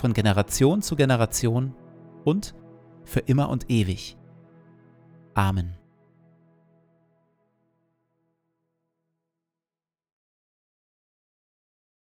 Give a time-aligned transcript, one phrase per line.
[0.00, 1.74] von Generation zu Generation
[2.24, 2.54] und
[3.04, 4.16] für immer und ewig.
[5.34, 5.76] Amen.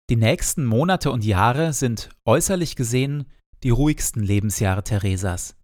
[0.10, 3.26] Die nächsten Monate und Jahre sind äußerlich gesehen
[3.64, 5.56] die ruhigsten Lebensjahre Theresas.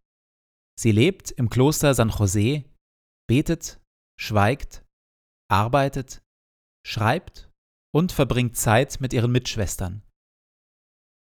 [0.79, 2.63] Sie lebt im Kloster San José,
[3.27, 3.81] betet,
[4.19, 4.85] schweigt,
[5.49, 6.21] arbeitet,
[6.85, 7.51] schreibt
[7.93, 10.01] und verbringt Zeit mit ihren Mitschwestern.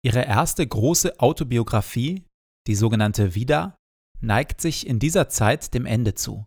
[0.04, 2.24] Ihre erste große Autobiografie,
[2.66, 3.76] die sogenannte Vida,
[4.20, 6.46] neigt sich in dieser Zeit dem Ende zu.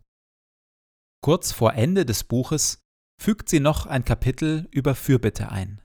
[1.21, 2.79] Kurz vor Ende des Buches
[3.21, 5.81] fügt sie noch ein Kapitel über Fürbitte ein.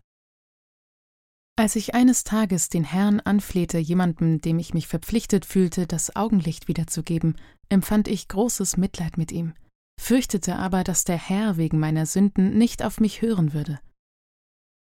[1.56, 6.68] Als ich eines Tages den Herrn anflehte, jemandem, dem ich mich verpflichtet fühlte, das Augenlicht
[6.68, 7.36] wiederzugeben,
[7.68, 9.54] empfand ich großes Mitleid mit ihm,
[10.00, 13.78] fürchtete aber, dass der Herr wegen meiner Sünden nicht auf mich hören würde.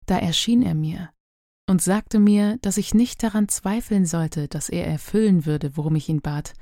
[0.07, 1.11] Da erschien er mir,
[1.67, 6.09] und sagte mir, dass ich nicht daran zweifeln sollte, dass er erfüllen würde, worum ich
[6.09, 6.53] ihn bat,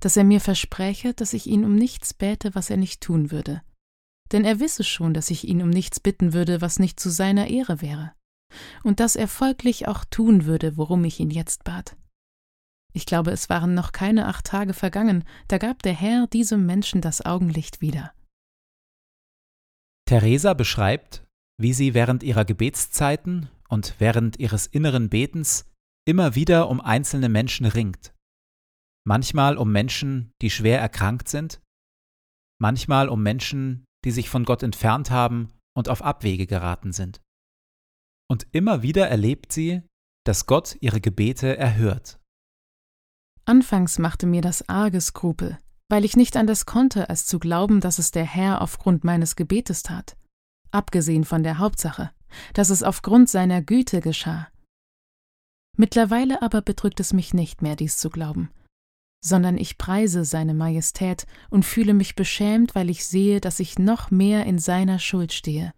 [0.00, 3.62] dass er mir verspräche, dass ich ihn um nichts bäte, was er nicht tun würde.
[4.32, 7.48] Denn er wisse schon, dass ich ihn um nichts bitten würde, was nicht zu seiner
[7.48, 8.12] Ehre wäre,
[8.82, 11.96] und dass er folglich auch tun würde, worum ich ihn jetzt bat.
[12.92, 17.00] Ich glaube, es waren noch keine acht Tage vergangen, da gab der Herr diesem Menschen
[17.00, 18.12] das Augenlicht wieder.
[20.06, 21.26] Theresa beschreibt,
[21.58, 25.70] wie sie während ihrer Gebetszeiten und während ihres inneren Betens
[26.06, 28.14] immer wieder um einzelne Menschen ringt.
[29.06, 31.60] Manchmal um Menschen, die schwer erkrankt sind,
[32.60, 37.20] manchmal um Menschen, die sich von Gott entfernt haben und auf Abwege geraten sind.
[38.30, 39.82] Und immer wieder erlebt sie,
[40.24, 42.18] dass Gott ihre Gebete erhört.
[43.44, 45.58] Anfangs machte mir das arge Skrupel,
[45.90, 49.82] weil ich nicht anders konnte, als zu glauben, dass es der Herr aufgrund meines Gebetes
[49.82, 50.16] tat,
[50.70, 52.10] abgesehen von der Hauptsache,
[52.52, 54.48] dass es aufgrund seiner Güte geschah.
[55.76, 58.50] Mittlerweile aber bedrückt es mich nicht mehr, dies zu glauben,
[59.24, 64.10] sondern ich preise seine Majestät und fühle mich beschämt, weil ich sehe, dass ich noch
[64.10, 65.72] mehr in seiner Schuld stehe.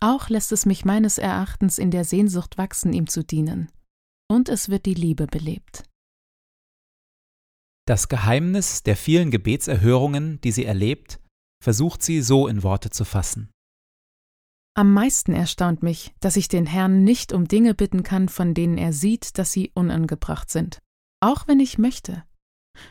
[0.00, 3.70] Auch lässt es mich meines Erachtens in der Sehnsucht wachsen, ihm zu dienen.
[4.30, 5.84] Und es wird die Liebe belebt.
[7.86, 11.20] Das Geheimnis der vielen Gebetserhörungen, die sie erlebt,
[11.62, 13.50] versucht sie so in Worte zu fassen.
[14.78, 18.76] Am meisten erstaunt mich, dass ich den Herrn nicht um Dinge bitten kann, von denen
[18.76, 20.82] er sieht, dass sie unangebracht sind,
[21.20, 22.24] auch wenn ich möchte.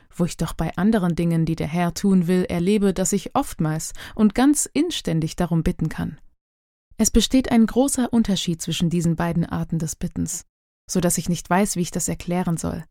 [0.09, 3.93] Wo ich doch bei anderen Dingen, die der Herr tun will, erlebe, dass ich oftmals
[4.15, 6.19] und ganz inständig darum bitten kann.
[6.97, 10.45] Es besteht ein großer Unterschied zwischen diesen beiden Arten des Bittens,
[10.89, 12.83] so dass ich nicht weiß, wie ich das erklären soll.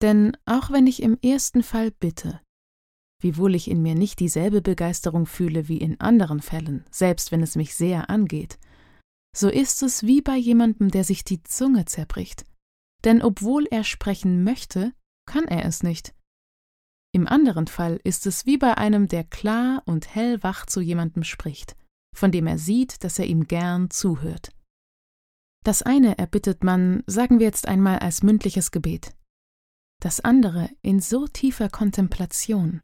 [0.00, 2.40] Denn auch wenn ich im ersten Fall bitte,
[3.22, 7.56] wiewohl ich in mir nicht dieselbe Begeisterung fühle wie in anderen Fällen, selbst wenn es
[7.56, 8.58] mich sehr angeht,
[9.34, 12.44] so ist es wie bei jemandem, der sich die Zunge zerbricht.
[13.04, 14.92] Denn obwohl er sprechen möchte,
[15.26, 16.14] kann er es nicht.
[17.14, 21.76] Im anderen Fall ist es wie bei einem, der klar und hellwach zu jemandem spricht,
[22.14, 24.52] von dem er sieht, dass er ihm gern zuhört.
[25.64, 29.14] Das eine erbittet man, sagen wir jetzt einmal, als mündliches Gebet,
[30.00, 32.82] das andere in so tiefer Kontemplation,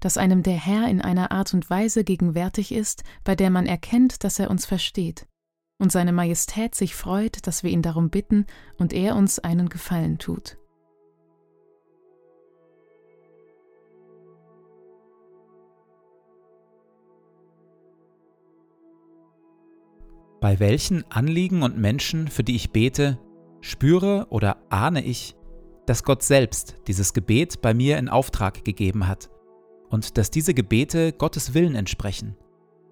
[0.00, 4.24] dass einem der Herr in einer Art und Weise gegenwärtig ist, bei der man erkennt,
[4.24, 5.26] dass er uns versteht,
[5.78, 8.46] und seine Majestät sich freut, dass wir ihn darum bitten
[8.78, 10.58] und er uns einen Gefallen tut.
[20.40, 23.18] Bei welchen Anliegen und Menschen, für die ich bete,
[23.62, 25.34] spüre oder ahne ich,
[25.86, 29.30] dass Gott selbst dieses Gebet bei mir in Auftrag gegeben hat
[29.90, 32.36] und dass diese Gebete Gottes Willen entsprechen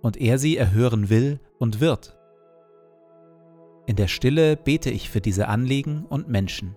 [0.02, 2.17] und er sie erhören will und wird.
[3.87, 6.76] In der Stille bete ich für diese Anliegen und Menschen.